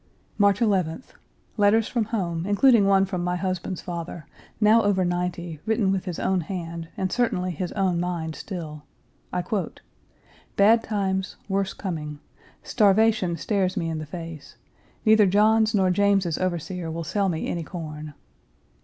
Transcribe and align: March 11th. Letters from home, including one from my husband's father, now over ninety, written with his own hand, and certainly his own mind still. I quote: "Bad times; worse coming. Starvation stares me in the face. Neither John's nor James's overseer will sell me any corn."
March 0.39 0.61
11th. 0.61 1.11
Letters 1.57 1.87
from 1.87 2.05
home, 2.05 2.43
including 2.47 2.87
one 2.87 3.05
from 3.05 3.23
my 3.23 3.35
husband's 3.35 3.81
father, 3.83 4.25
now 4.59 4.81
over 4.81 5.05
ninety, 5.05 5.59
written 5.67 5.91
with 5.91 6.05
his 6.05 6.17
own 6.17 6.41
hand, 6.41 6.87
and 6.97 7.11
certainly 7.11 7.51
his 7.51 7.71
own 7.73 7.99
mind 7.99 8.35
still. 8.35 8.81
I 9.31 9.43
quote: 9.43 9.81
"Bad 10.55 10.81
times; 10.83 11.35
worse 11.47 11.73
coming. 11.73 12.17
Starvation 12.63 13.37
stares 13.37 13.77
me 13.77 13.89
in 13.89 13.99
the 13.99 14.07
face. 14.07 14.55
Neither 15.05 15.27
John's 15.27 15.75
nor 15.75 15.91
James's 15.91 16.39
overseer 16.39 16.89
will 16.89 17.03
sell 17.03 17.29
me 17.29 17.45
any 17.47 17.61
corn." 17.61 18.15